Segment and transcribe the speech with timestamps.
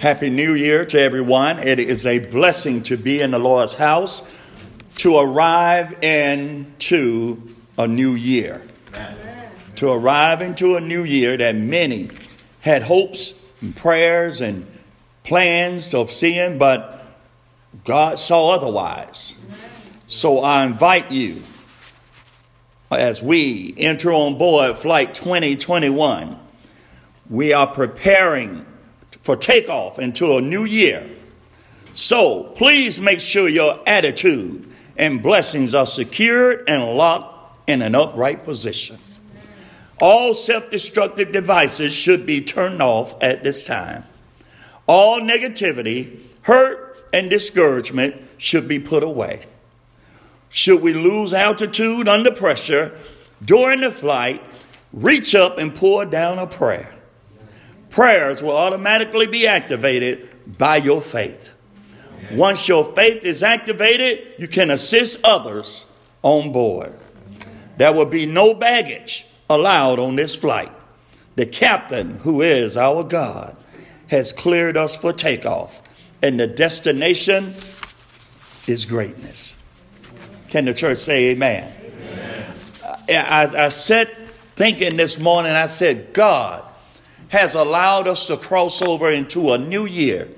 [0.00, 1.58] Happy New Year to everyone.
[1.58, 4.26] It is a blessing to be in the Lord's house,
[4.94, 8.62] to arrive into a new year.
[8.94, 9.50] Amen.
[9.74, 12.08] To arrive into a new year that many
[12.60, 14.66] had hopes and prayers and
[15.22, 17.04] plans of seeing, but
[17.84, 19.34] God saw otherwise.
[20.08, 21.42] So I invite you
[22.90, 26.38] as we enter on board Flight 2021.
[27.28, 28.64] We are preparing
[29.22, 31.08] for takeoff into a new year.
[31.92, 38.44] So please make sure your attitude and blessings are secured and locked in an upright
[38.44, 38.98] position.
[40.00, 44.04] All self destructive devices should be turned off at this time.
[44.86, 49.46] All negativity, hurt, and discouragement should be put away.
[50.48, 52.96] Should we lose altitude under pressure
[53.44, 54.42] during the flight,
[54.92, 56.94] reach up and pour down a prayer
[57.90, 61.54] prayers will automatically be activated by your faith.
[62.32, 65.92] Once your faith is activated, you can assist others
[66.22, 66.96] on board.
[67.76, 70.70] There will be no baggage allowed on this flight.
[71.36, 73.56] The captain, who is our God,
[74.08, 75.82] has cleared us for takeoff,
[76.22, 77.54] and the destination
[78.66, 79.56] is greatness.
[80.50, 81.72] Can the church say amen?
[83.08, 83.26] amen.
[83.26, 84.14] I, I sat
[84.56, 86.64] thinking this morning, I said, God,
[87.30, 90.28] has allowed us to cross over into a new year.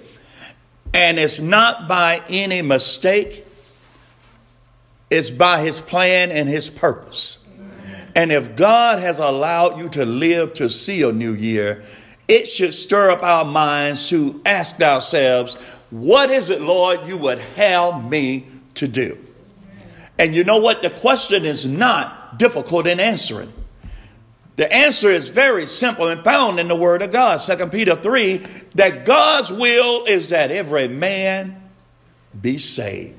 [0.95, 3.47] And it's not by any mistake,
[5.11, 7.47] it's by His plan and His purpose.
[8.15, 11.83] And if God has allowed you to live to see a new year,
[12.29, 15.55] it should stir up our minds to ask ourselves,
[15.91, 19.19] What is it, Lord, you would have me to do?
[20.19, 20.83] And you know what?
[20.83, 23.53] The question is not difficult in answering.
[24.57, 28.39] The answer is very simple and found in the Word of God, 2 Peter 3,
[28.75, 31.71] that God's will is that every man
[32.39, 33.19] be saved.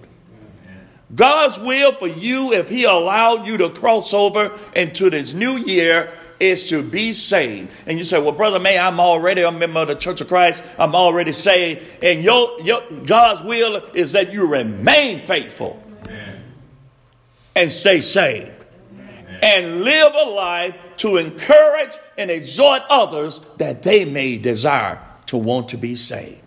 [1.16, 6.12] God's will for you, if He allowed you to cross over into this new year,
[6.40, 7.72] is to be saved.
[7.86, 10.64] And you say, Well, Brother May, I'm already a member of the Church of Christ.
[10.78, 11.86] I'm already saved.
[12.04, 16.44] And your, your God's will is that you remain faithful Amen.
[17.56, 18.63] and stay saved
[19.44, 25.68] and live a life to encourage and exhort others that they may desire to want
[25.70, 26.40] to be saved.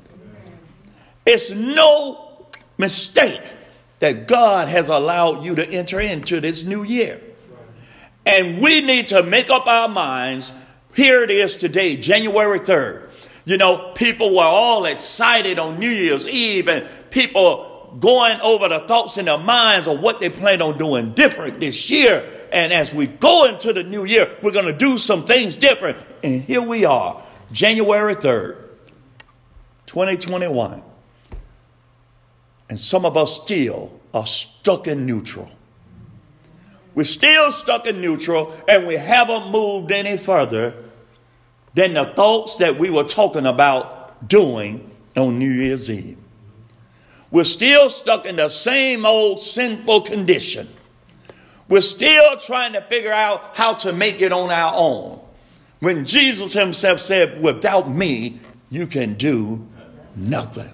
[1.27, 2.49] It's no
[2.79, 3.43] mistake
[3.99, 7.21] that God has allowed you to enter into this new year.
[8.25, 10.53] And we need to make up our minds.
[10.95, 13.11] Here it is today, January 3rd.
[13.45, 18.81] You know, people were all excited on New Year's Eve, and people going over the
[18.81, 22.29] thoughts in their minds of what they plan on doing different this year.
[22.53, 25.99] And as we go into the new year, we're going to do some things different.
[26.23, 28.57] And here we are, January 3rd,
[29.87, 30.83] 2021.
[32.69, 35.49] And some of us still are stuck in neutral.
[36.95, 40.75] We're still stuck in neutral and we haven't moved any further
[41.75, 46.17] than the thoughts that we were talking about doing on New Year's Eve.
[47.31, 50.69] We're still stuck in the same old sinful condition.
[51.69, 55.21] We're still trying to figure out how to make it on our own.
[55.81, 58.39] When Jesus himself said, Without me,
[58.71, 59.67] you can do
[60.15, 60.73] nothing.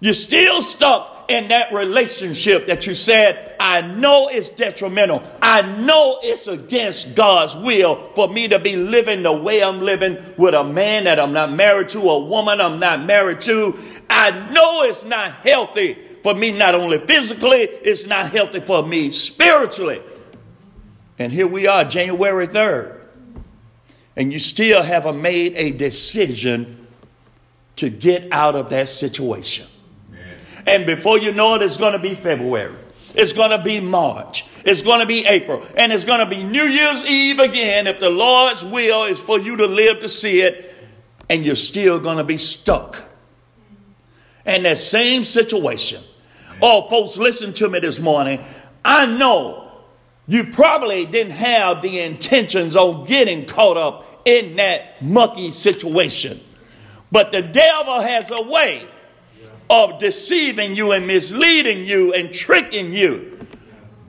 [0.00, 5.22] You're still stuck in that relationship that you said, I know it's detrimental.
[5.42, 10.18] I know it's against God's will for me to be living the way I'm living
[10.36, 13.78] with a man that I'm not married to, a woman I'm not married to.
[14.08, 19.12] I know it's not healthy for me, not only physically, it's not healthy for me
[19.12, 20.02] spiritually.
[21.18, 23.00] And here we are, January 3rd.
[24.16, 26.86] And you still haven't made a decision
[27.76, 29.66] to get out of that situation.
[30.66, 32.74] And before you know it, it's going to be February.
[33.14, 34.44] It's going to be March.
[34.64, 35.64] It's going to be April.
[35.76, 39.38] And it's going to be New Year's Eve again if the Lord's will is for
[39.38, 40.74] you to live to see it.
[41.30, 43.04] And you're still going to be stuck
[44.44, 46.02] in that same situation.
[46.60, 48.44] Oh, folks, listen to me this morning.
[48.84, 49.70] I know
[50.28, 56.40] you probably didn't have the intentions of getting caught up in that mucky situation.
[57.10, 58.86] But the devil has a way
[59.68, 63.36] of deceiving you and misleading you and tricking you.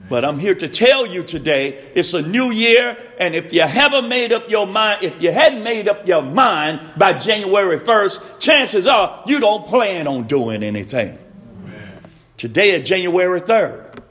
[0.08, 4.08] But I'm here to tell you today it's a new year, and if you haven't
[4.08, 8.86] made up your mind, if you hadn't made up your mind by January 1st, chances
[8.86, 11.18] are you don't plan on doing anything.
[11.64, 12.02] Amen.
[12.38, 14.02] Today is January 3rd.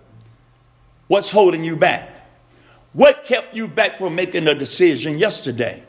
[1.07, 2.13] What's holding you back?
[2.94, 5.83] What kept you back from making a decision yesterday?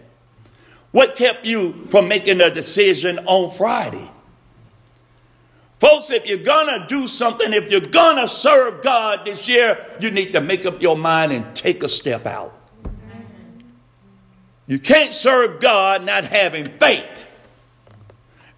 [0.91, 4.11] What kept you from making a decision on Friday?
[5.79, 10.33] Folks, if you're gonna do something, if you're gonna serve God this year, you need
[10.33, 12.55] to make up your mind and take a step out.
[14.67, 17.25] You can't serve God not having faith.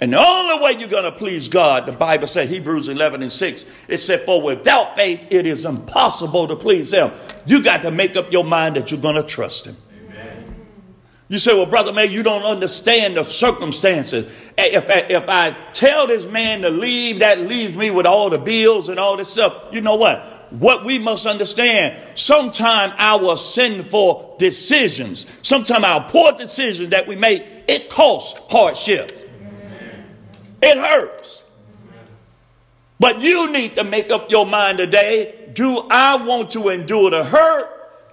[0.01, 3.67] And the only way you're to please God, the Bible said, Hebrews 11 and 6,
[3.87, 7.13] it said, For without faith, it is impossible to please Him.
[7.47, 9.77] You got to make up your mind that you're to trust Him.
[11.31, 14.27] You say, Well, brother, man, you don't understand the circumstances.
[14.59, 18.39] If I, if I tell this man to leave, that leaves me with all the
[18.39, 19.69] bills and all this stuff.
[19.71, 20.25] You know what?
[20.51, 27.45] What we must understand, sometimes our sinful decisions, sometimes our poor decisions that we make,
[27.69, 29.17] it costs hardship.
[30.61, 31.45] It hurts.
[32.99, 37.25] But you need to make up your mind today do I want to endure the
[37.25, 37.65] hurt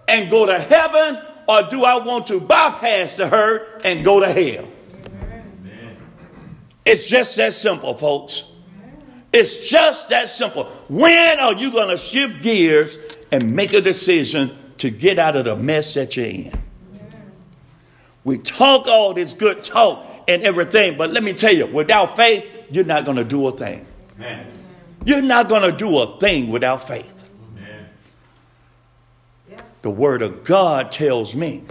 [0.07, 4.31] and go to heaven, or do I want to bypass the hurt and go to
[4.31, 4.67] hell?
[6.85, 8.45] It's just that simple, folks.
[9.33, 10.65] It's just that simple.
[10.87, 12.97] When are you going to shift gears
[13.31, 16.53] and make a decision to get out of the mess that you're in?
[18.23, 22.49] We talk all this good talk and everything, but let me tell you, without faith,
[22.69, 23.85] you're not going to do a thing.
[24.17, 24.47] Amen.
[25.05, 27.16] You're not going to do a thing without faith.
[29.87, 31.63] The Word of God tells me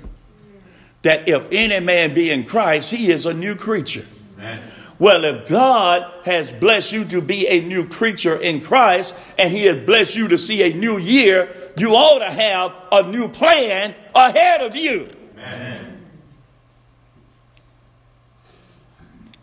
[1.02, 4.06] that if any man be in Christ, he is a new creature.
[4.38, 4.62] Amen.
[4.98, 9.66] Well, if God has blessed you to be a new creature in Christ and He
[9.66, 13.94] has blessed you to see a new year, you ought to have a new plan
[14.14, 15.10] ahead of you.
[15.36, 15.75] Amen.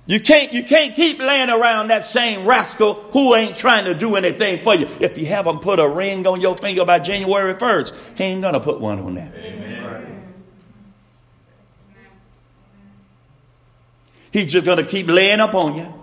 [0.06, 4.16] You can't, you can't keep laying around that same rascal who ain't trying to do
[4.18, 4.86] anything for you.
[5.00, 8.54] If you haven't put a ring on your finger by January 1st, he ain't going
[8.54, 9.34] to put one on that.
[9.36, 9.74] Amen.
[14.34, 15.94] He's just going to keep laying up on you.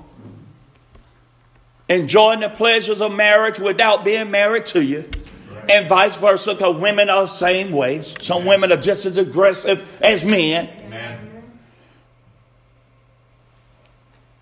[1.88, 5.10] Enjoying the pleasures of marriage without being married to you.
[5.68, 8.14] And vice versa, because women are the same ways.
[8.20, 10.70] Some women are just as aggressive as men.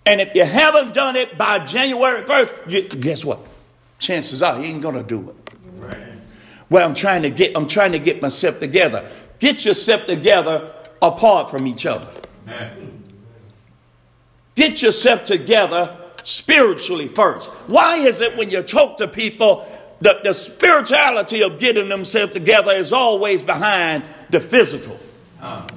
[0.09, 3.41] And if you haven't done it by January 1st, you, guess what?
[3.99, 5.53] Chances are he ain't gonna do it.
[5.77, 6.15] Right.
[6.67, 9.07] Well, I'm trying to get I'm trying to get myself together.
[9.37, 12.11] Get yourself together apart from each other.
[12.47, 13.03] Amen.
[14.55, 17.51] Get yourself together spiritually first.
[17.67, 19.67] Why is it when you talk to people,
[20.01, 24.99] the, the spirituality of getting themselves together is always behind the physical?
[25.39, 25.67] Uh.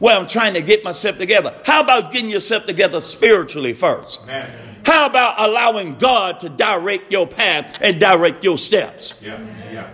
[0.00, 1.54] Well, I'm trying to get myself together.
[1.64, 4.22] How about getting yourself together spiritually first?
[4.22, 4.50] Amen.
[4.84, 9.14] How about allowing God to direct your path and direct your steps?
[9.20, 9.38] Yeah.
[9.70, 9.90] Yeah.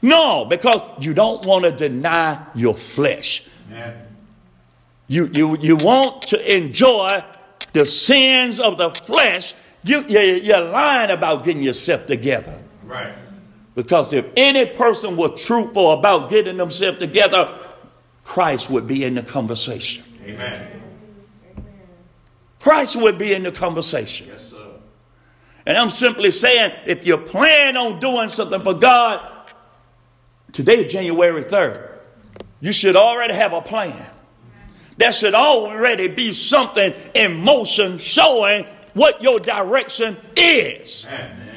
[0.00, 3.48] No, because you don't want to deny your flesh.
[3.68, 3.94] Amen.
[5.08, 7.22] You, you, you want to enjoy
[7.72, 9.54] the sins of the flesh.
[9.84, 12.60] You, you, you're lying about getting yourself together.
[12.84, 13.14] Right.
[13.74, 17.52] Because if any person were truthful about getting themselves together,
[18.24, 20.04] Christ would be in the conversation.
[20.24, 20.82] Amen.
[22.60, 24.28] Christ would be in the conversation.
[24.28, 24.66] Yes, sir.
[25.66, 29.28] And I'm simply saying, if you plan on doing something for God,
[30.52, 31.88] today January 3rd.
[32.60, 34.08] You should already have a plan.
[34.96, 41.06] There should already be something in motion showing what your direction is.
[41.06, 41.51] Amen.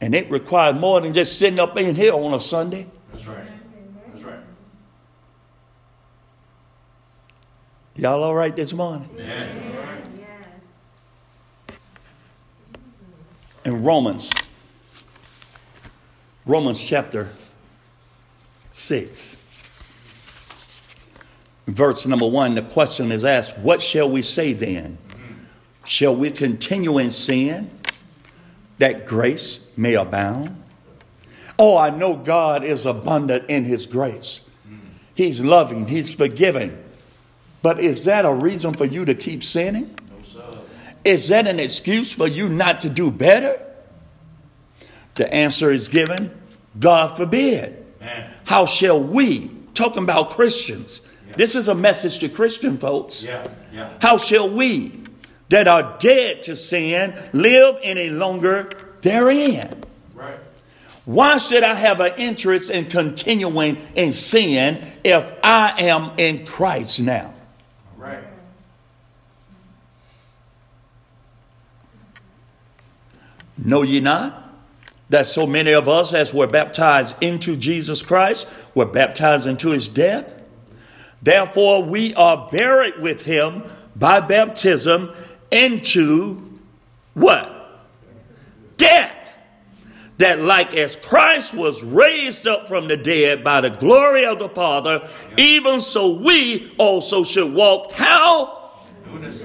[0.00, 2.86] And it required more than just sitting up in here on a Sunday.
[3.12, 3.46] That's right.
[4.12, 4.40] That's right.
[7.96, 9.08] Y'all all right this morning?
[9.14, 9.68] Amen.
[13.64, 14.30] In Romans,
[16.46, 17.28] Romans chapter
[18.70, 19.36] 6,
[21.66, 24.96] verse number 1, the question is asked, What shall we say then?
[25.10, 25.32] Mm-hmm.
[25.84, 27.77] Shall we continue in sin?
[28.78, 30.62] That grace may abound?
[31.58, 34.48] Oh, I know God is abundant in His grace.
[35.14, 36.84] He's loving, He's forgiving.
[37.60, 39.96] But is that a reason for you to keep sinning?
[40.36, 40.60] No,
[41.04, 43.64] is that an excuse for you not to do better?
[45.16, 46.30] The answer is given
[46.78, 47.84] God forbid.
[48.00, 48.30] Man.
[48.44, 51.34] How shall we, talking about Christians, yeah.
[51.36, 53.24] this is a message to Christian folks.
[53.24, 53.46] Yeah.
[53.72, 53.90] Yeah.
[54.00, 55.02] How shall we,
[55.48, 59.84] that are dead to sin live any longer therein.
[60.14, 60.38] Right.
[61.04, 67.00] Why should I have an interest in continuing in sin if I am in Christ
[67.00, 67.32] now?
[67.96, 68.24] Right.
[73.56, 74.44] Know ye not
[75.10, 79.88] that so many of us, as we're baptized into Jesus Christ, were baptized into his
[79.88, 80.34] death.
[81.22, 83.64] Therefore, we are buried with him
[83.96, 85.12] by baptism
[85.50, 86.60] into
[87.14, 87.54] what?
[88.76, 89.14] Death.
[90.18, 94.48] That, like as Christ was raised up from the dead by the glory of the
[94.48, 98.72] Father, even so we also should walk how?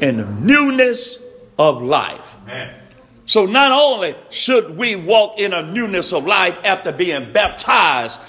[0.01, 1.23] In the newness
[1.59, 2.37] of life.
[2.43, 2.83] Amen.
[3.25, 8.19] So not only should we walk in a newness of life after being baptized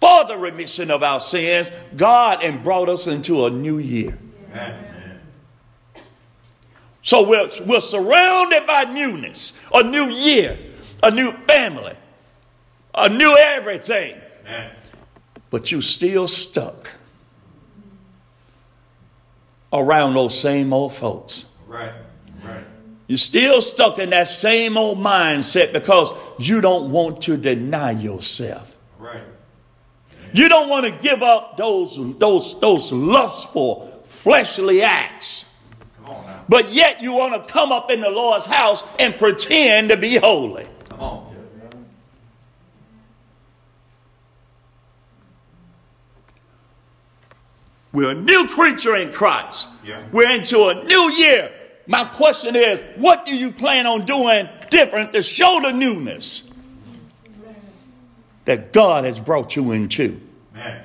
[0.00, 4.18] for the remission of our sins, God and brought us into a new year.
[4.50, 4.89] Amen.
[7.02, 10.58] So we're, we're surrounded by newness, a new year,
[11.02, 11.94] a new family,
[12.94, 14.20] a new everything.
[14.44, 14.72] Amen.
[15.48, 16.92] But you still stuck
[19.72, 21.46] around those same old folks.
[21.66, 21.92] Right.
[22.44, 22.64] Right.
[23.06, 28.76] You're still stuck in that same old mindset because you don't want to deny yourself.
[28.98, 29.22] Right.
[30.32, 35.49] You don't want to give up those, those, those lustful, fleshly acts.
[36.50, 40.16] But yet you want to come up in the Lord's house and pretend to be
[40.16, 40.66] holy.
[40.88, 41.36] Come on.
[47.92, 49.68] We're a new creature in Christ.
[49.84, 50.02] Yeah.
[50.10, 51.52] We're into a new year.
[51.86, 56.52] My question is, what do you plan on doing different to show the newness
[58.46, 60.20] that God has brought you into?
[60.52, 60.82] Man.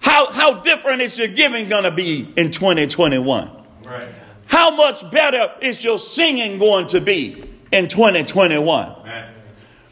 [0.00, 3.62] How, how different is your giving going to be in 2021?
[3.86, 4.08] Right.
[4.46, 9.04] How much better is your singing going to be in 2021?
[9.04, 9.34] Man.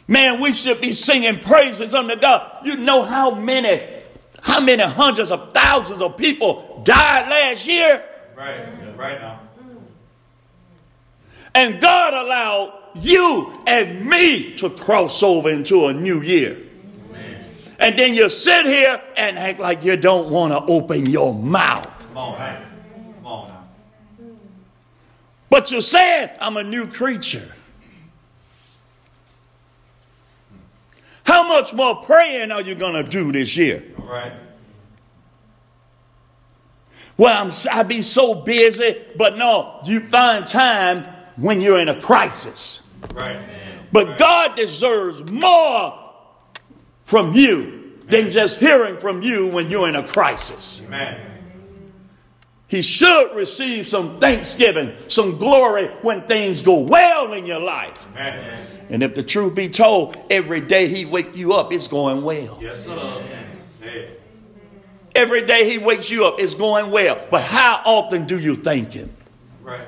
[0.07, 2.65] Man, we should be singing praises unto God.
[2.65, 3.83] You know how many,
[4.41, 8.03] how many hundreds of thousands of people died last year?
[8.37, 9.39] Right right now.
[11.53, 16.57] And God allowed you and me to cross over into a new year.
[17.09, 17.45] Amen.
[17.79, 21.89] And then you sit here and act like you don't want to open your mouth.
[22.07, 22.64] Come on, man.
[25.55, 27.49] But you're saying, I'm a new creature.
[31.23, 33.81] How much more praying are you going to do this year?
[33.97, 34.33] All right.
[37.15, 41.05] Well, I'm, I be so busy, but no, you find time
[41.37, 42.83] when you're in a crisis.
[43.13, 43.39] Right.
[43.93, 44.17] But right.
[44.17, 45.97] God deserves more
[47.05, 50.85] from you than just hearing from you when you're in a crisis.
[50.85, 51.34] Amen.
[52.75, 58.05] He should receive some thanksgiving, some glory when things go well in your life.
[58.17, 58.67] Amen.
[58.89, 62.59] And if the truth be told, every day he wake you up, it's going well.
[62.61, 63.23] Yes, sir.
[65.15, 67.25] Every day he wakes you up, it's going well.
[67.31, 69.09] But how often do you thank him?
[69.63, 69.87] Right.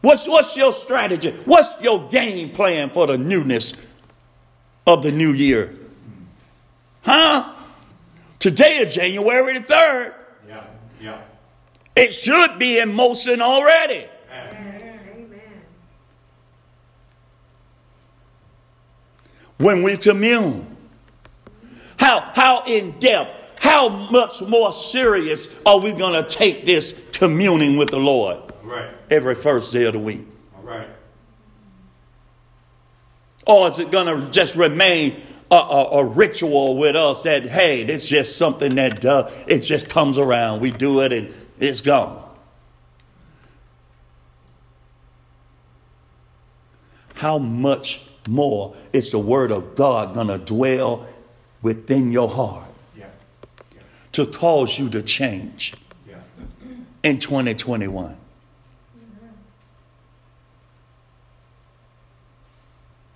[0.00, 1.30] What's, what's your strategy?
[1.44, 3.74] What's your game plan for the newness
[4.84, 5.76] of the new year?
[7.02, 7.54] Huh?
[8.40, 10.14] Today is January the 3rd.
[10.48, 10.66] Yeah,
[11.00, 11.20] yeah.
[11.96, 14.06] It should be in motion already.
[14.32, 14.70] Amen.
[19.58, 20.74] When we commune,
[21.98, 27.76] how, how in depth, how much more serious are we going to take this communing
[27.76, 28.90] with the Lord right.
[29.10, 30.26] every first day of the week?
[30.56, 30.88] All right.
[33.46, 35.20] Or is it going to just remain
[35.50, 39.88] a, a, a, ritual with us that, hey, it's just something that uh, it just
[39.88, 40.60] comes around.
[40.60, 42.22] We do it and it's gone.
[47.14, 51.06] How much more is the Word of God going to dwell
[51.62, 53.06] within your heart yeah.
[53.74, 53.82] Yeah.
[54.12, 55.74] to cause you to change
[56.08, 56.16] yeah.
[57.02, 58.16] in 2021.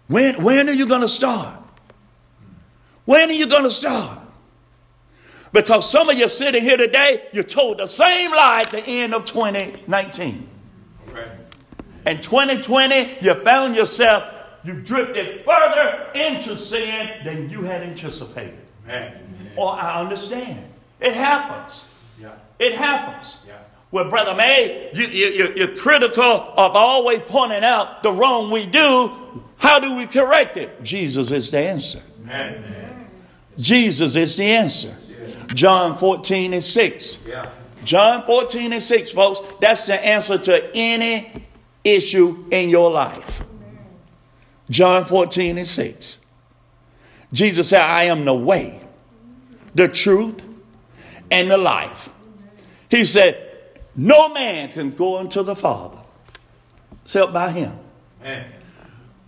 [0.06, 1.63] When, when are you going to start?
[3.04, 4.20] When are you going to start?
[5.52, 9.14] Because some of you sitting here today, you told the same lie at the end
[9.14, 10.48] of 2019.
[11.08, 11.30] Okay.
[12.06, 14.24] In 2020, you found yourself
[14.64, 18.58] you drifted further into sin than you had anticipated.
[18.84, 19.52] Amen.
[19.56, 20.72] Or I understand.
[21.00, 21.86] It happens.
[22.20, 22.32] Yeah.
[22.58, 23.36] It happens.
[23.46, 23.58] Yeah.
[23.90, 29.12] Well, Brother May, you, you, you're critical of always pointing out the wrong we do.
[29.58, 30.82] How do we correct it?
[30.82, 32.02] Jesus is the answer.
[32.22, 32.83] Amen.
[33.58, 34.96] Jesus is the answer.
[35.48, 37.18] John 14 and 6.
[37.84, 41.46] John 14 and 6, folks, that's the answer to any
[41.84, 43.44] issue in your life.
[44.70, 46.26] John 14 and 6.
[47.32, 48.80] Jesus said, I am the way,
[49.74, 50.42] the truth,
[51.30, 52.08] and the life.
[52.88, 53.58] He said,
[53.94, 55.98] No man can go unto the Father
[57.04, 57.78] except by him.
[58.22, 58.50] Amen.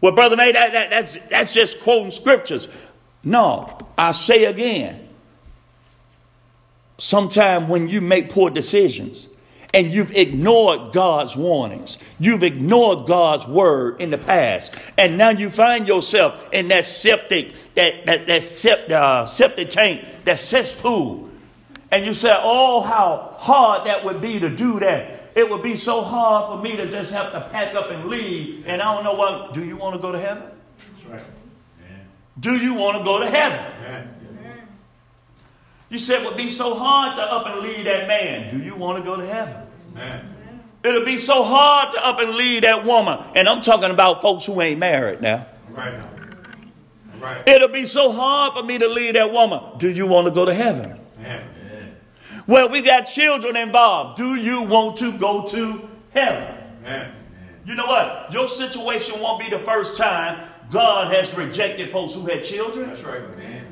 [0.01, 2.69] Well, Brother May, that, that, that's, that's just quoting scriptures.
[3.25, 5.09] No, I say again,
[6.99, 9.29] sometime when you make poor decisions
[9.73, 15.51] and you've ignored God's warnings, you've ignored God's word in the past, and now you
[15.51, 21.31] find yourself in that septic, that, that, that sept, uh, septic tank, that cesspool,
[21.91, 25.31] and you say, Oh, how hard that would be to do that.
[25.35, 28.67] It would be so hard for me to just have to pack up and leave,
[28.67, 29.53] and I don't know what.
[29.53, 30.45] Do you want to go to heaven?
[30.79, 31.23] That's right.
[32.39, 33.59] Do you want to go to heaven?
[33.81, 34.09] Amen.
[35.89, 38.51] You said it would be so hard to up and leave that man.
[38.51, 39.67] Do you want to go to heaven?
[39.93, 40.33] Amen.
[40.83, 43.19] It'll be so hard to up and leave that woman.
[43.35, 45.47] And I'm talking about folks who ain't married now.
[45.71, 46.01] Right.
[47.19, 47.49] Right.
[47.49, 49.61] It'll be so hard for me to leave that woman.
[49.79, 51.01] Do you want to go to heaven?
[51.19, 51.97] Amen.
[52.47, 54.19] Well, we got children involved.
[54.19, 56.55] Do you want to go to heaven?
[56.85, 57.13] Amen.
[57.65, 58.33] You know what?
[58.33, 62.89] Your situation won't be the first time God has rejected folks who had children.
[62.89, 63.37] That's right.
[63.37, 63.67] man.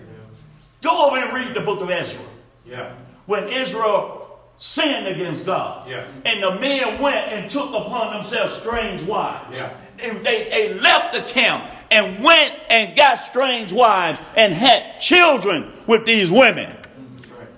[0.82, 2.22] Go over and read the book of Ezra.
[2.66, 2.94] Yeah.
[3.26, 4.24] When Israel
[4.58, 5.88] sinned against God.
[5.88, 6.06] Yeah.
[6.24, 9.54] And the men went and took upon themselves strange wives.
[9.54, 9.76] Yeah.
[9.98, 15.72] And they, they left the camp and went and got strange wives and had children
[15.86, 16.76] with these women.
[17.12, 17.48] That's right.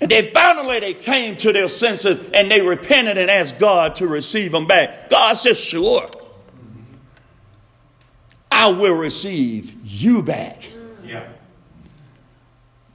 [0.00, 4.06] And then finally they came to their senses and they repented and asked God to
[4.06, 5.10] receive them back.
[5.10, 6.08] God says, Sure.
[8.50, 10.62] I will receive you back.
[11.04, 11.28] Yeah.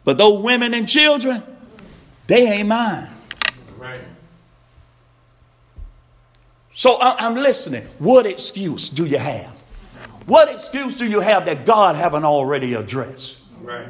[0.04, 1.44] But those women and children,
[2.28, 3.10] they ain't mine.
[3.78, 4.02] Right.
[6.74, 7.84] So I- I'm listening.
[8.00, 9.62] What excuse do you have?
[10.26, 13.40] What excuse do you have that God haven't already addressed?
[13.62, 13.88] Right.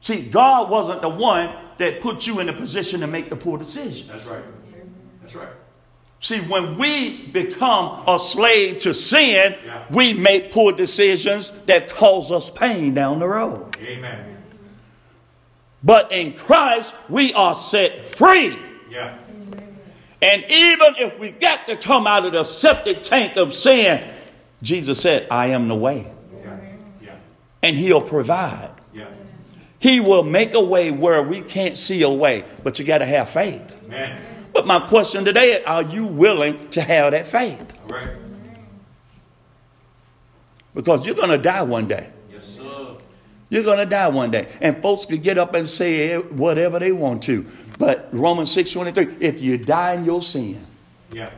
[0.00, 3.58] See, God wasn't the one that put you in a position to make the poor
[3.58, 4.08] decision.
[4.08, 4.44] That's right.
[5.22, 5.48] That's right.
[6.24, 9.82] See, when we become a slave to sin, Yeah.
[9.90, 13.76] we make poor decisions that cause us pain down the road.
[13.78, 14.38] Amen.
[15.82, 18.58] But in Christ, we are set free.
[18.90, 19.18] Yeah.
[20.22, 24.02] And even if we got to come out of the septic tank of sin,
[24.62, 26.10] Jesus said, I am the way.
[26.42, 26.56] Yeah.
[27.02, 27.10] Yeah.
[27.62, 28.70] And He'll provide.
[28.94, 29.08] Yeah.
[29.78, 33.04] He will make a way where we can't see a way, but you got to
[33.04, 33.76] have faith.
[33.84, 34.18] Amen.
[34.54, 37.76] But my question today is are you willing to have that faith?
[37.88, 38.10] Right.
[40.74, 42.08] Because you're going to die one day.
[42.32, 42.96] Yes, sir.
[43.50, 44.48] You're going to die one day.
[44.60, 47.46] And folks could get up and say whatever they want to.
[47.78, 50.64] But Romans 6 23, if you die in your sin,
[51.12, 51.30] Yeah.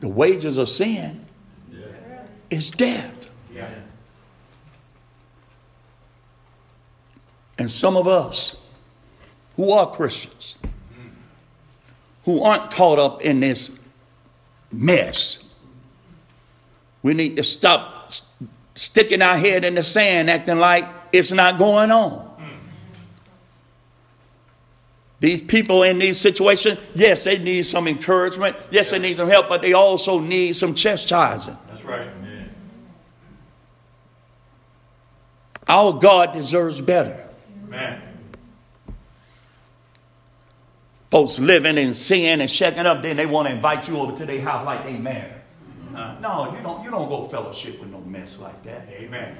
[0.00, 1.26] the wages of sin
[2.48, 3.30] is death.
[3.54, 3.70] Yeah.
[7.58, 8.56] And some of us
[9.56, 10.54] who are Christians,
[12.24, 13.70] who aren't caught up in this
[14.70, 15.42] mess,
[17.02, 18.10] we need to stop
[18.74, 22.26] sticking our head in the sand, acting like it's not going on.
[25.18, 28.56] These people in these situations, yes, they need some encouragement.
[28.70, 31.56] Yes, they need some help, but they also need some chastising.
[31.68, 32.06] That's right.
[32.06, 32.54] Amen.
[35.66, 37.28] Our God deserves better.
[37.64, 38.02] Amen.
[41.10, 44.26] Folks living in sin and checking up, then they want to invite you over to
[44.26, 45.32] their house like they married.
[45.94, 46.84] Uh, no, you don't.
[46.84, 48.86] You don't go fellowship with no mess like that.
[48.90, 49.38] Amen.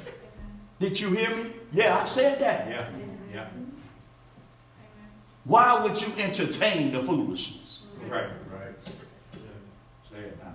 [0.80, 1.52] Did you hear me?
[1.72, 2.68] Yeah, I said that.
[2.68, 2.88] Yeah.
[3.32, 3.48] Yeah.
[5.44, 7.84] Why would you entertain the foolishness?
[8.08, 8.28] Right.
[8.50, 8.74] Right.
[10.10, 10.52] Say it now.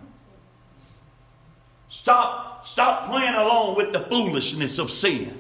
[1.90, 2.68] Stop.
[2.68, 5.40] Stop playing along with the foolishness of sin.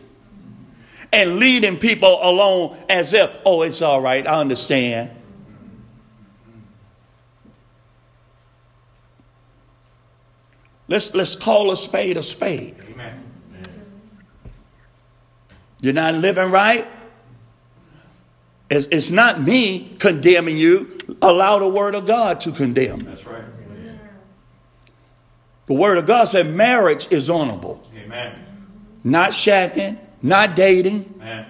[1.13, 5.11] And leading people along as if, oh, it's all right, I understand.
[10.87, 12.75] Let's, let's call a spade a spade.
[12.89, 13.23] Amen.
[15.81, 16.87] You're not living right?
[18.69, 20.97] It's, it's not me condemning you.
[21.21, 22.99] Allow the word of God to condemn.
[22.99, 23.43] That's right.
[25.67, 27.87] The word of God said marriage is honorable.
[27.95, 28.45] Amen.
[29.03, 31.13] Not shacking, not dating.
[31.21, 31.45] Amen.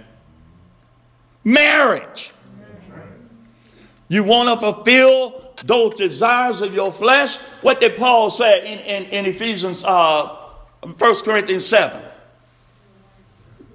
[1.44, 2.32] Marriage.
[4.10, 7.38] You want to fulfill those desires of your flesh?
[7.62, 10.36] What did Paul say in, in, in Ephesians, uh,
[10.82, 12.02] 1 Corinthians 7?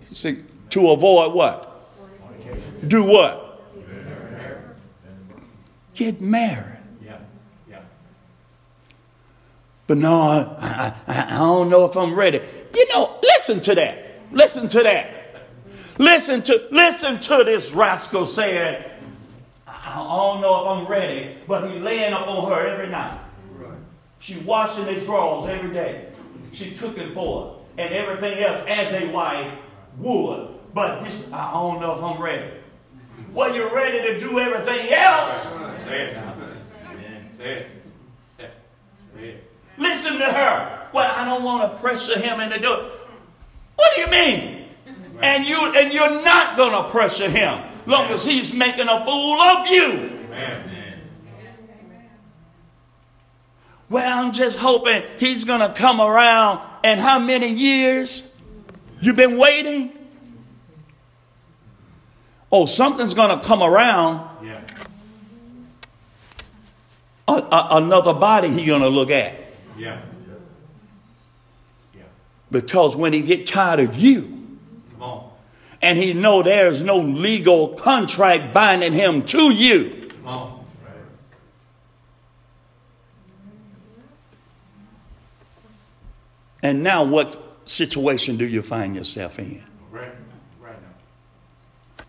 [0.09, 1.65] He said, to avoid what?
[2.87, 3.45] Do what?
[5.95, 6.79] Get married.
[7.05, 7.19] Yeah.
[7.69, 7.81] Yeah.
[9.89, 12.41] But no, I, I, I don't know if I'm ready.
[12.73, 14.08] You know, listen to that.
[14.33, 15.15] Listen to that.
[15.99, 18.85] Listen to listen to this rascal saying,
[19.67, 23.19] I, don't know if I'm ready, but he laying up on her every night.
[24.21, 26.13] She washing his drawers every day.
[26.53, 29.53] She cooking for her and everything else as a wife
[29.99, 30.49] would.
[30.75, 32.51] But this, I don't know if I'm ready.
[33.33, 35.49] Well, you're ready to do everything else.
[35.85, 36.35] Say it now.
[37.37, 37.71] Say it.
[39.15, 39.45] Say it.
[39.79, 40.89] Listen to her.
[40.93, 42.85] Well, I don't want to pressure him into doing.
[43.79, 44.65] What do you mean?
[45.23, 49.69] And you and you're not gonna pressure him, long as he's making a fool of
[49.69, 50.19] you.
[50.33, 51.01] Amen.
[53.89, 56.61] Well, I'm just hoping he's gonna come around.
[56.83, 58.29] And how many years?
[59.01, 59.93] You've been waiting?
[62.51, 64.29] Oh, something's gonna come around.
[64.45, 64.61] Yeah.
[67.29, 69.37] A, a- another body he's gonna look at.
[69.79, 70.01] Yeah.
[72.51, 74.35] Because when he get tired of you,
[75.81, 80.11] and he know there's no legal contract binding him to you,
[86.63, 89.63] and now what situation do you find yourself in?
[89.91, 90.13] Right.
[90.61, 90.77] Right
[91.99, 92.05] now.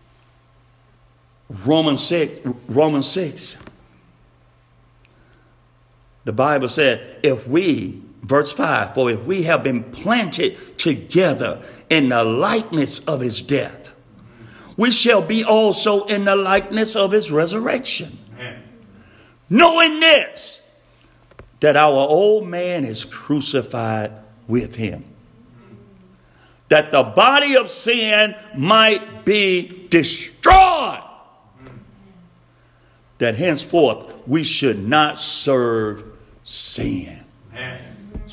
[1.64, 3.56] Romans 6, Romans 6.
[6.24, 12.08] The Bible said, if we, verse 5, for if we have been planted together in
[12.08, 13.92] the likeness of his death,
[14.76, 18.16] we shall be also in the likeness of his resurrection.
[18.34, 18.62] Amen.
[19.50, 20.62] Knowing this,
[21.60, 24.12] that our old man is crucified
[24.48, 25.04] with him,
[26.68, 31.02] that the body of sin might be destroyed,
[33.18, 36.04] that henceforth we should not serve
[36.44, 37.24] sin.
[37.52, 37.89] Amen.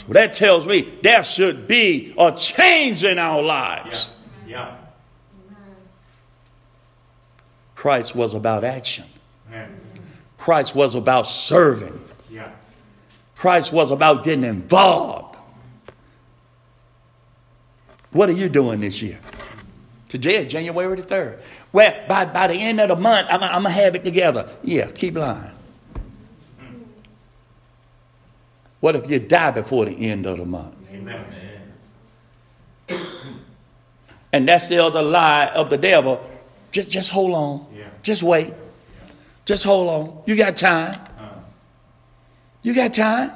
[0.07, 4.09] So that tells me there should be a change in our lives.
[4.47, 4.75] Yeah.
[7.75, 9.05] Christ was about action.
[10.37, 12.01] Christ was about serving.
[12.31, 12.49] Yeah.
[13.35, 15.35] Christ was about getting involved.
[18.11, 19.19] What are you doing this year?
[20.07, 21.41] Today January the 3rd.
[21.73, 24.49] Well, by, by the end of the month, I'm, I'm going to have it together.
[24.63, 25.51] Yeah, keep lying.
[28.79, 30.75] What if you die before the end of the month?
[30.91, 31.25] Amen.
[34.31, 36.21] And that's the other lie of the devil.
[36.71, 37.65] Just, just hold on.
[37.75, 37.87] Yeah.
[38.03, 38.49] Just wait.
[38.49, 38.53] Yeah.
[39.45, 40.23] Just hold on.
[40.25, 40.93] You got time.
[40.93, 41.39] Uh-huh.
[42.61, 43.31] You got time.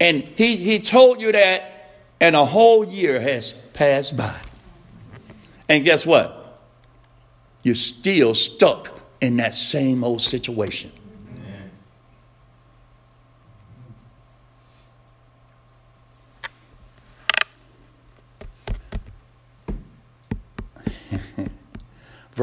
[0.00, 4.40] And he, he told you that, and a whole year has passed by.
[5.68, 6.60] And guess what?
[7.62, 10.92] You're still stuck in that same old situation.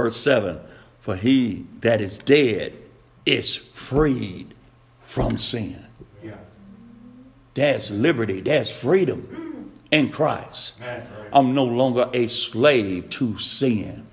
[0.09, 0.59] Verse 7
[0.99, 2.73] For he that is dead
[3.27, 4.55] is freed
[5.01, 5.85] from sin.
[6.23, 6.37] Yeah.
[7.53, 10.81] There's liberty, there's freedom in Christ.
[11.31, 14.07] I'm no longer a slave to sin.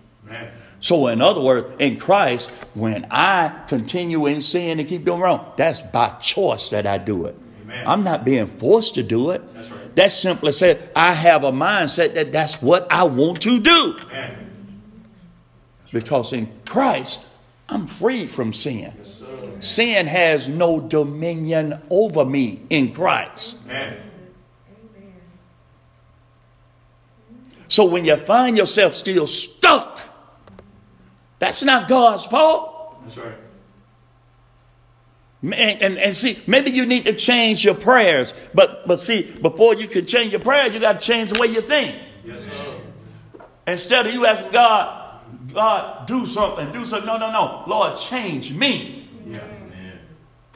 [0.80, 5.54] So, in other words, in Christ, when I continue in sin and keep doing wrong,
[5.56, 7.34] that's by choice that I do it.
[7.62, 7.86] Amen.
[7.86, 9.42] I'm not being forced to do it.
[9.54, 9.96] That's right.
[9.96, 13.96] That simply said, I have a mindset that that's what I want to do.
[14.10, 14.45] Amen.
[15.96, 17.26] Because in Christ,
[17.70, 18.92] I'm free from sin.
[18.98, 19.22] Yes.
[19.60, 23.56] Sin has no dominion over me in Christ.
[23.64, 24.02] Amen.
[27.68, 30.00] So when you find yourself still stuck,
[31.38, 33.02] that's not God's fault.
[33.04, 33.38] That's right.
[35.42, 38.34] And, and, and see, maybe you need to change your prayers.
[38.52, 41.46] But, but see, before you can change your prayer, you got to change the way
[41.46, 42.02] you think.
[42.22, 42.80] Yes, sir.
[43.66, 45.05] Instead of you asking God,
[45.52, 47.06] God, do something, do something.
[47.06, 47.64] No, no, no.
[47.66, 49.08] Lord, change me.
[49.26, 49.40] Yeah.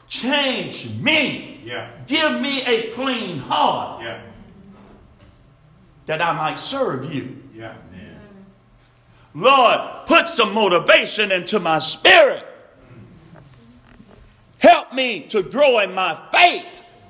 [0.07, 1.61] Change me.
[1.65, 1.89] Yeah.
[2.07, 4.21] Give me a clean heart Yeah.
[6.05, 7.37] that I might serve you.
[7.55, 7.73] Yeah.
[9.33, 12.45] Lord, put some motivation into my spirit.
[14.57, 16.65] Help me to grow in my faith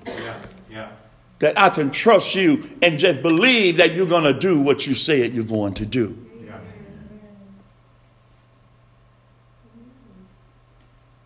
[0.05, 0.35] Yeah.
[0.69, 0.87] Yeah.
[1.39, 4.93] that I can trust you and just believe that you're going to do what you
[4.95, 6.15] said you're going to do.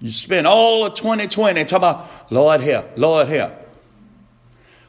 [0.05, 3.53] You spend all of 2020 talking about, Lord help, Lord help.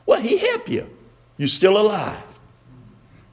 [0.04, 0.90] Well, he helped you.
[1.38, 2.22] You're still alive.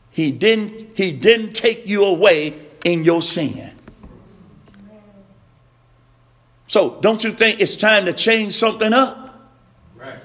[0.10, 3.78] He didn't, he didn't take you away in your sin.
[6.67, 9.52] So don't you think it's time to change something up?
[9.98, 10.15] Right.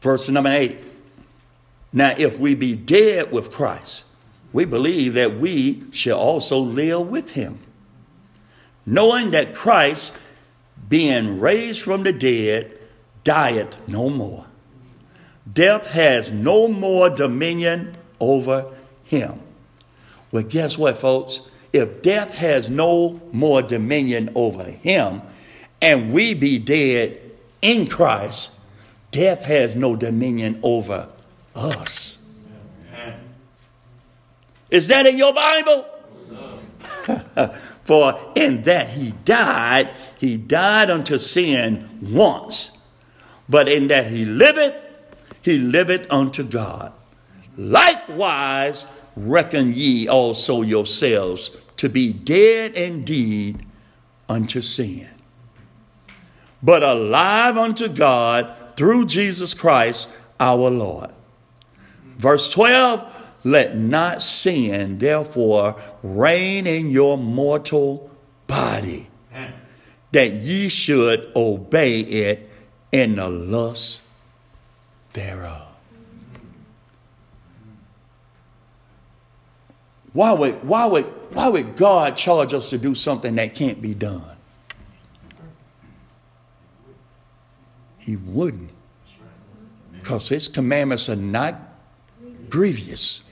[0.00, 0.78] Verse number eight.
[1.92, 4.04] Now, if we be dead with Christ,
[4.52, 7.58] we believe that we shall also live with him.
[8.86, 10.16] Knowing that Christ,
[10.88, 12.78] being raised from the dead,
[13.22, 14.46] dieth no more.
[15.50, 18.72] Death has no more dominion over
[19.04, 19.40] him.
[20.30, 21.40] Well, guess what, folks?
[21.72, 25.22] If death has no more dominion over him,
[25.80, 27.20] and we be dead
[27.60, 28.52] in Christ,
[29.10, 31.08] death has no dominion over
[31.54, 32.18] us.
[34.70, 35.86] Is that in your Bible?
[37.84, 42.76] For in that he died, he died unto sin once.
[43.48, 44.74] But in that he liveth,
[45.42, 46.92] he liveth unto God.
[47.56, 53.64] Likewise, reckon ye also yourselves to be dead indeed
[54.28, 55.08] unto sin,
[56.62, 60.08] but alive unto God through Jesus Christ
[60.40, 61.10] our Lord.
[62.16, 68.10] Verse 12 Let not sin, therefore, reign in your mortal
[68.46, 69.08] body,
[70.12, 72.50] that ye should obey it
[72.90, 74.00] in the lust
[75.12, 75.68] thereof.
[80.14, 83.94] Why would, why, would, why would God charge us to do something that can't be
[83.94, 84.36] done?
[87.98, 88.70] He wouldn't.
[89.92, 91.60] Because his commandments are not
[92.48, 93.22] grievous.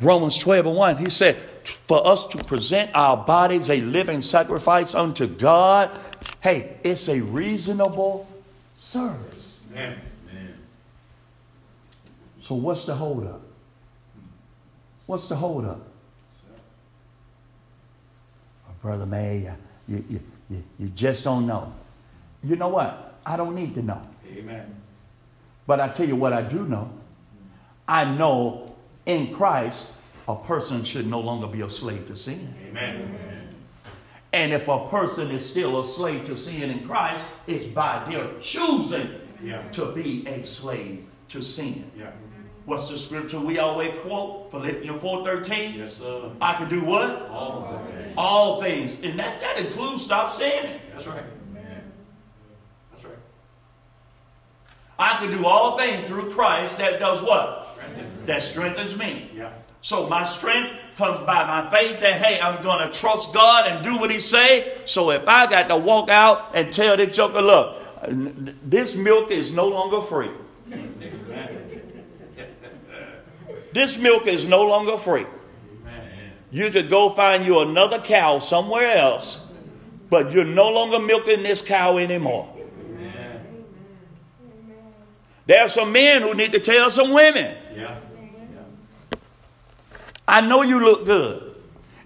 [0.00, 1.36] Romans 12 and 1, he said,
[1.88, 5.98] for us to present our bodies a living sacrifice unto God,
[6.40, 8.28] hey, it's a reasonable
[8.76, 9.66] service.
[9.72, 9.98] Amen.
[12.46, 13.40] So, what's the holdup?
[15.06, 15.80] What's the holdup?
[18.68, 19.50] Oh, Brother May,
[19.88, 21.72] you, you, you, you just don't know.
[22.44, 23.14] You know what?
[23.24, 24.00] I don't need to know.
[24.32, 24.76] Amen.
[25.66, 26.88] But I tell you what I do know.
[27.88, 28.75] I know
[29.06, 29.84] in Christ,
[30.28, 32.54] a person should no longer be a slave to sin.
[32.68, 33.18] Amen.
[34.32, 38.28] And if a person is still a slave to sin in Christ, it's by their
[38.40, 39.08] choosing
[39.42, 39.62] yeah.
[39.70, 41.90] to be a slave to sin.
[41.96, 42.10] Yeah.
[42.66, 44.50] What's the scripture we always quote?
[44.50, 45.76] Philippians 4.13?
[45.76, 46.30] Yes, sir.
[46.40, 47.30] I can do what?
[47.30, 48.14] All things.
[48.16, 49.00] All things.
[49.02, 50.80] And that, that includes stop sinning.
[50.92, 51.22] That's right.
[52.90, 53.14] That's right.
[54.98, 57.68] I can do all things through Christ that does what?
[57.74, 58.26] Strengthens.
[58.26, 59.30] That strengthens me.
[59.34, 59.52] Yeah.
[59.82, 63.84] So my strength comes by my faith that, hey, I'm going to trust God and
[63.84, 64.78] do what he say.
[64.86, 67.76] So if I got to walk out and tell this joker, look,
[68.68, 70.30] this milk is no longer free.
[73.72, 75.26] This milk is no longer free.
[76.50, 79.44] You could go find you another cow somewhere else,
[80.08, 82.55] but you're no longer milking this cow anymore.
[85.46, 87.56] There are some men who need to tell some women.
[87.74, 87.98] Yeah.
[90.26, 91.54] I know you look good.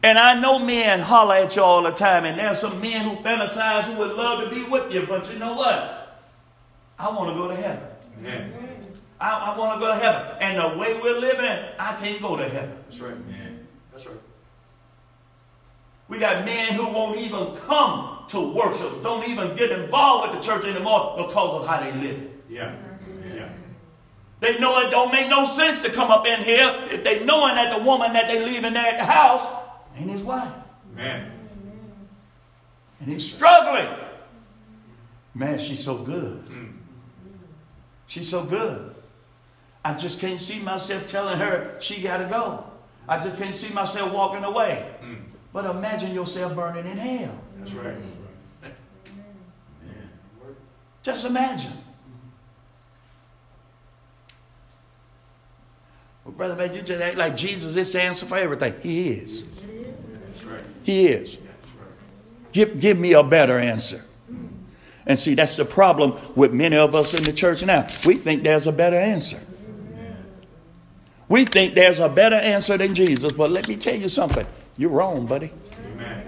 [0.03, 3.03] And I know men holler at you all the time, and there are some men
[3.03, 6.23] who fantasize who would love to be with you, but you know what?
[6.99, 7.83] I want to go to heaven.
[9.21, 10.37] I, I want to go to heaven.
[10.41, 12.77] And the way we're living, I can't go to heaven.
[12.89, 13.27] That's right.
[13.29, 13.67] Man.
[13.93, 14.17] That's right.
[16.09, 20.47] We got men who won't even come to worship, don't even get involved with the
[20.47, 22.31] church anymore because of how they live.
[22.49, 22.75] Yeah.
[23.35, 23.49] Yeah.
[24.41, 27.57] They know it don't make no sense to come up in here if they knowing
[27.57, 29.47] that the woman that they leave in there at the house
[29.97, 30.53] ain't his wife.
[30.95, 31.31] Man.
[33.01, 33.89] And he's struggling.
[35.35, 36.45] Man, she's so good.
[36.47, 36.73] Mm.
[38.07, 38.95] She's so good.
[39.85, 42.65] I just can't see myself telling her she got to go.
[43.09, 44.91] I just can't see myself walking away.
[45.03, 45.23] Mm.
[45.53, 47.39] But imagine yourself burning in hell.
[47.59, 47.97] That's right.
[51.03, 51.73] Just imagine.
[56.31, 58.75] Well, brother, man, you just act like Jesus is the answer for everything.
[58.83, 59.45] He is.
[60.85, 61.39] He is.
[62.53, 64.05] Give, give me a better answer.
[65.07, 67.87] And see, that's the problem with many of us in the church now.
[68.07, 69.41] We think there's a better answer.
[71.29, 74.47] We think there's a better answer than Jesus, but let me tell you something.
[74.77, 75.51] You're wrong, buddy.
[75.85, 76.25] Amen.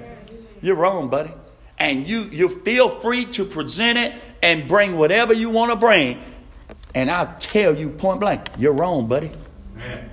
[0.63, 1.31] You're wrong, buddy.
[1.79, 6.21] And you, you feel free to present it and bring whatever you want to bring.
[6.93, 9.31] And I'll tell you point blank, you're wrong, buddy.
[9.83, 10.11] Amen.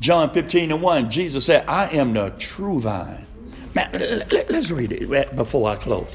[0.00, 3.26] John 15 and 1, Jesus said, I am the true vine.
[3.74, 6.08] Man, let, us read it before I close.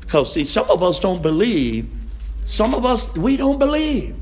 [0.00, 1.88] Because, see, some of us don't believe.
[2.44, 4.14] Some of us, we don't believe.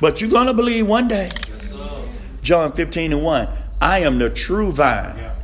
[0.00, 1.30] But you're going to believe one day.
[1.48, 1.72] Yes,
[2.42, 3.48] John 15 and 1.
[3.80, 5.16] I am the true vine.
[5.16, 5.34] Yeah.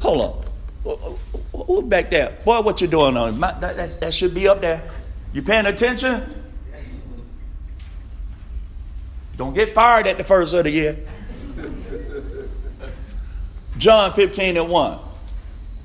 [0.00, 0.44] Hold
[0.84, 1.18] on.
[1.66, 2.36] Who back there?
[2.44, 4.82] Boy, what you doing on that, that, that should be up there.
[5.32, 6.43] You paying attention?
[9.36, 10.98] Don't get fired at the first of the year.
[13.78, 14.98] John 15 and 1.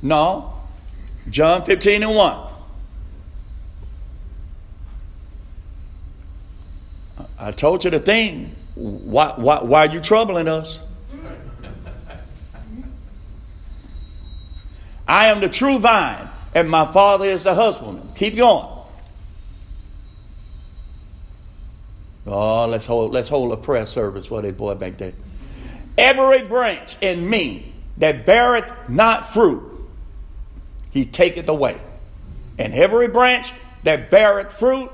[0.04, 0.54] No.
[1.30, 2.50] John 15 and 1.
[7.40, 8.56] I told you the thing.
[8.76, 10.84] Why, why, why are you troubling us?
[15.08, 18.14] I am the true vine, and my father is the husbandman.
[18.16, 18.79] Keep going.
[22.32, 25.14] Oh, let's hold, let's hold a prayer service for that boy back there.
[25.98, 29.64] Every branch in me that beareth not fruit,
[30.92, 31.80] he taketh away.
[32.58, 34.92] And every branch that beareth fruit,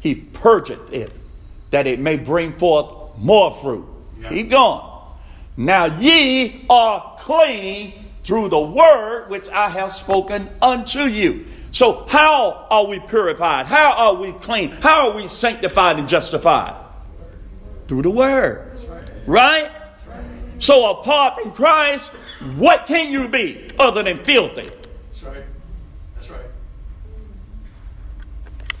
[0.00, 1.12] he purgeth it,
[1.70, 3.86] that it may bring forth more fruit.
[4.20, 4.28] Yeah.
[4.30, 4.82] Keep going.
[5.56, 11.44] Now ye are clean through the word which I have spoken unto you.
[11.72, 13.64] So, how are we purified?
[13.64, 14.70] How are we clean?
[14.70, 16.76] How are we sanctified and justified?
[17.88, 18.78] Through the word.
[19.26, 19.70] Right?
[20.58, 22.10] So, apart from Christ,
[22.56, 24.68] what can you be other than filthy?
[24.68, 25.44] That's right.
[26.14, 26.46] That's right.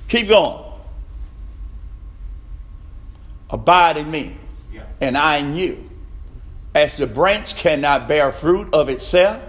[0.08, 0.62] Keep going.
[3.48, 4.36] Abide in me,
[4.72, 4.84] yeah.
[5.00, 5.90] and I in you.
[6.74, 9.42] As the branch cannot bear fruit of itself,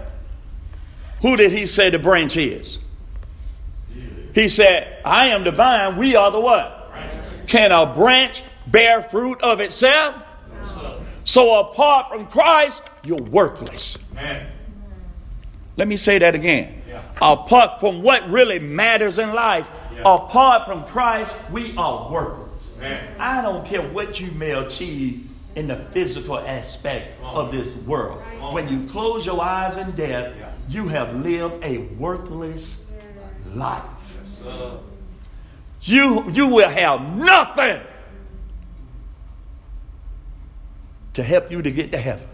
[1.21, 2.79] who did he say the branch is?
[4.33, 6.91] He said, I am the vine, we are the what?
[7.47, 10.15] Can a branch bear fruit of itself?
[11.25, 13.97] So apart from Christ, you're worthless.
[14.13, 14.47] Amen.
[15.77, 16.81] Let me say that again.
[16.87, 17.01] Yeah.
[17.21, 20.01] Apart from what really matters in life, yeah.
[20.01, 22.77] apart from Christ, we are worthless.
[22.79, 23.15] Amen.
[23.19, 28.21] I don't care what you may achieve in the physical aspect of this world.
[28.51, 30.35] When you close your eyes in death,
[30.67, 32.91] you have lived a worthless
[33.53, 33.83] life.
[34.45, 34.73] Yes,
[35.81, 37.81] you, you will have nothing
[41.13, 42.27] to help you to get to heaven.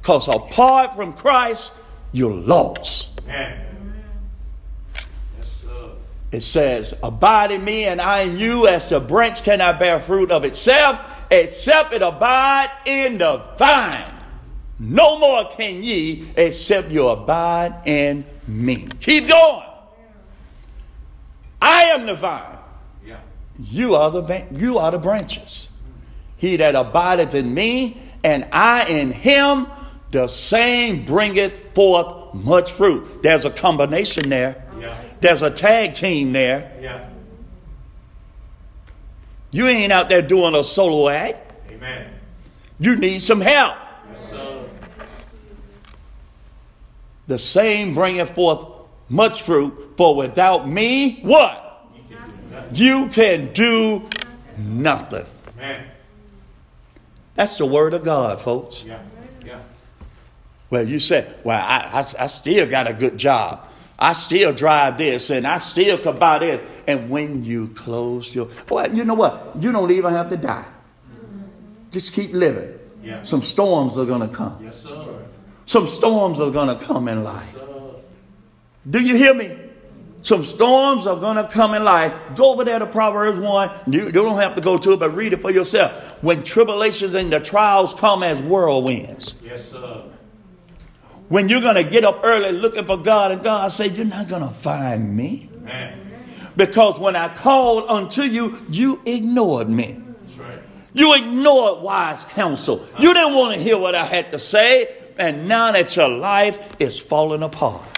[0.00, 1.72] Because apart from Christ,
[2.12, 3.20] you're lost.
[3.26, 3.66] Yes,
[6.30, 10.30] it says, Abide in me and I in you, as the branch cannot bear fruit
[10.30, 10.98] of itself,
[11.30, 14.12] except it abide in the vine.
[14.78, 18.88] No more can ye except you abide in me.
[19.00, 19.71] Keep going.
[21.62, 22.58] I am the vine.
[23.06, 23.20] Yeah.
[23.58, 25.70] You are the you are the branches.
[26.36, 29.68] He that abideth in me, and I in him,
[30.10, 33.22] the same bringeth forth much fruit.
[33.22, 34.64] There's a combination there.
[34.78, 35.00] Yeah.
[35.20, 36.76] There's a tag team there.
[36.80, 37.08] Yeah.
[39.52, 41.52] You ain't out there doing a solo act.
[41.70, 42.10] Amen.
[42.80, 43.76] You need some help.
[44.08, 44.68] Yes, sir.
[47.28, 48.66] The same bringeth forth
[49.12, 51.86] much fruit, for without me, what?
[52.72, 54.08] You can do
[54.58, 55.26] nothing.
[55.56, 55.86] Amen.
[57.34, 58.84] That's the word of God, folks.
[58.84, 59.00] Yeah.
[59.44, 59.60] Yeah.
[60.70, 63.68] Well, you said, well, I, I, I still got a good job.
[63.98, 66.62] I still drive this and I still could buy this.
[66.86, 69.52] And when you close your, well, you know what?
[69.60, 70.66] You don't even have to die.
[71.90, 72.78] Just keep living.
[73.02, 73.22] Yeah.
[73.24, 74.58] Some storms are going to come.
[74.62, 75.24] Yes, sir.
[75.66, 77.54] Some storms are going to come in life.
[77.54, 77.68] Yes,
[78.88, 79.56] Do you hear me?
[80.24, 82.12] Some storms are going to come in life.
[82.36, 83.70] Go over there to Proverbs 1.
[83.88, 86.22] You, you don't have to go to it, but read it for yourself.
[86.22, 89.34] When tribulations and the trials come as whirlwinds.
[89.42, 90.04] Yes, sir.
[91.28, 94.28] When you're going to get up early looking for God, and God say, You're not
[94.28, 95.50] going to find me.
[95.62, 95.98] Amen.
[96.56, 100.00] Because when I called unto you, you ignored me.
[100.36, 100.60] Right.
[100.92, 102.86] You ignored wise counsel.
[102.98, 106.76] You didn't want to hear what I had to say, and now that your life
[106.78, 107.92] is falling apart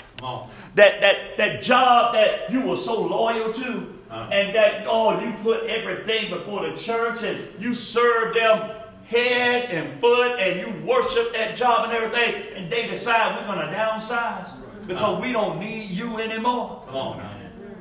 [0.75, 4.31] that, that, that job that you were so loyal to, uh-huh.
[4.31, 8.71] and that, oh, you put everything before the church and you served them
[9.07, 13.67] head and foot and you worship that job and everything, and they decide we're going
[13.67, 14.51] to downsize
[14.87, 15.21] because uh-huh.
[15.21, 16.83] we don't need you anymore.
[16.87, 17.31] Come on now.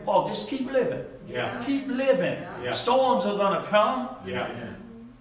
[0.05, 1.05] Oh, just keep living.
[1.27, 1.63] Yeah.
[1.65, 2.41] Keep living.
[2.61, 2.73] Yeah.
[2.73, 4.09] Storms are going to come.
[4.25, 4.49] Yeah.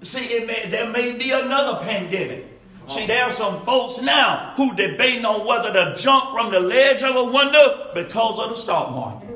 [0.02, 2.51] See, it may, there may be another pandemic.
[2.90, 7.02] See, there are some folks now who debating on whether to jump from the ledge
[7.02, 9.28] of a window because of the stock market.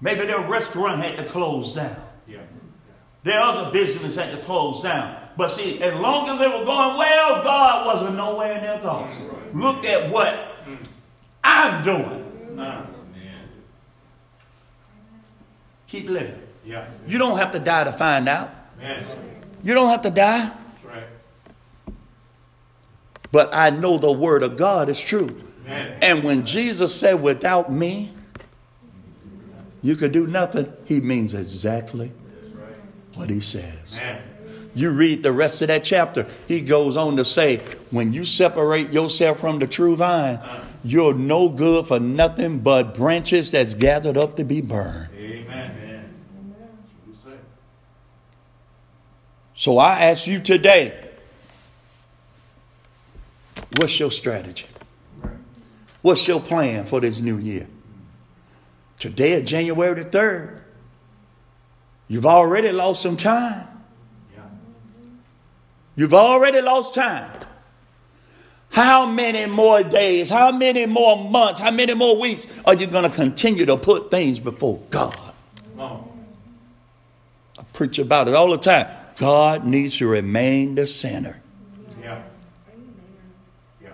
[0.00, 1.96] Maybe their restaurant had to close down.
[2.26, 2.42] Yeah.
[3.24, 5.16] Their other business had to close down.
[5.36, 9.16] But see, as long as they were going well, God wasn't nowhere in their thoughts.
[9.54, 10.56] Look at what
[11.42, 12.24] I'm doing.
[15.88, 16.42] Keep living.
[16.64, 16.86] Yeah.
[17.06, 18.50] You don't have to die to find out.
[18.78, 19.06] Man.
[19.62, 20.52] You don't have to die.
[20.84, 21.04] Right.
[23.30, 25.42] But I know the word of God is true.
[25.66, 25.98] Amen.
[26.00, 28.12] And when Jesus said, without me,
[29.82, 32.12] you could do nothing, he means exactly
[33.14, 33.94] what he says.
[33.94, 34.22] Amen.
[34.74, 37.56] You read the rest of that chapter, he goes on to say,
[37.90, 40.64] when you separate yourself from the true vine, uh-huh.
[40.84, 45.08] you're no good for nothing but branches that's gathered up to be burned.
[45.14, 46.14] Amen.
[47.08, 47.38] You say.
[49.58, 50.96] So I ask you today,
[53.76, 54.66] what's your strategy?
[56.00, 57.66] What's your plan for this new year?
[59.00, 60.60] Today is January the 3rd.
[62.06, 63.66] You've already lost some time.
[65.96, 67.28] You've already lost time.
[68.70, 73.10] How many more days, how many more months, how many more weeks are you going
[73.10, 75.16] to continue to put things before God?
[75.80, 75.98] I
[77.72, 78.86] preach about it all the time.
[79.18, 81.40] God needs to remain the center.
[82.00, 82.22] Yeah.
[83.82, 83.90] Yeah.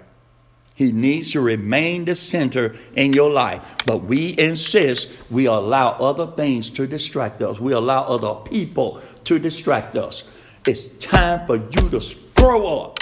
[0.75, 3.77] He needs to remain the center in your life.
[3.87, 7.59] But we insist we allow other things to distract us.
[7.59, 10.25] We allow other people to distract us.
[10.67, 12.99] It's time for you to grow up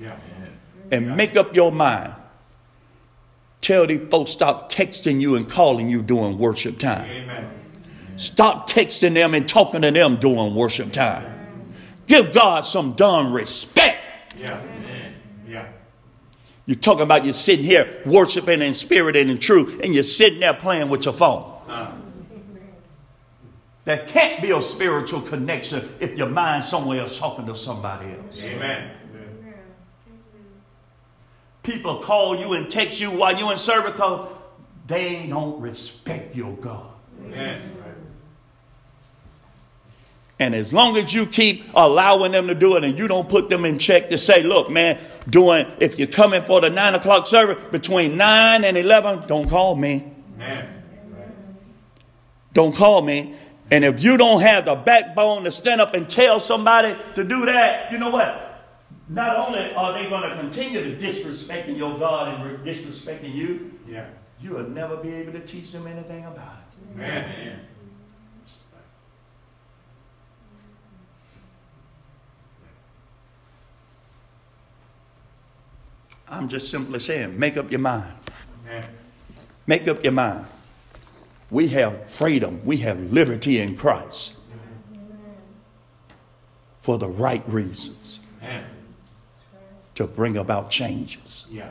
[0.00, 0.16] Yeah.
[0.90, 2.14] and make up your mind.
[3.60, 7.08] Tell these folks stop texting you and calling you during worship time.
[7.08, 7.50] Amen.
[8.16, 11.41] Stop texting them and talking to them during worship time.
[12.12, 13.98] Give God some darn respect.
[14.38, 14.60] Yeah.
[14.60, 15.14] Amen.
[15.48, 15.68] Yeah.
[16.66, 20.40] You're talking about you're sitting here worshiping in spirit and in truth, and you're sitting
[20.40, 21.50] there playing with your phone.
[21.66, 21.92] Uh,
[23.86, 28.36] There can't be a spiritual connection if your mind's somewhere else talking to somebody else.
[28.38, 28.90] amen.
[31.62, 34.28] People call you and text you while you're in service because
[34.86, 36.92] they don't respect your God.
[37.24, 37.72] Amen.
[40.42, 43.48] And as long as you keep allowing them to do it and you don't put
[43.48, 44.98] them in check to say, look, man,
[45.30, 49.76] doing if you're coming for the nine o'clock service between nine and eleven, don't call
[49.76, 50.12] me.
[50.34, 50.82] Amen.
[52.54, 53.36] Don't call me.
[53.70, 57.46] And if you don't have the backbone to stand up and tell somebody to do
[57.46, 58.64] that, you know what?
[59.08, 64.06] Not only are they going to continue to disrespecting your God and disrespecting you, Yeah.
[64.40, 66.96] you will never be able to teach them anything about it.
[66.96, 67.60] Amen.
[76.32, 78.14] I'm just simply saying, make up your mind.
[78.66, 78.88] Amen.
[79.66, 80.46] Make up your mind.
[81.50, 84.36] We have freedom, we have liberty in Christ
[86.80, 88.64] for the right reasons Amen.
[89.94, 91.46] to bring about changes.
[91.50, 91.68] Yeah.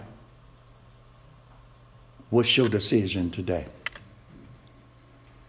[2.29, 3.65] What's your decision today?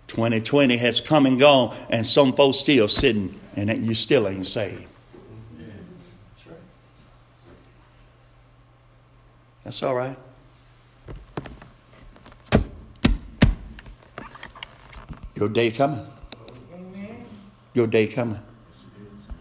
[0.08, 4.88] 2020 has come and gone, and some folks still sitting, and you still ain't saved.
[9.64, 10.16] That's all right.
[15.36, 16.06] Your day coming.
[17.74, 18.40] Your day coming.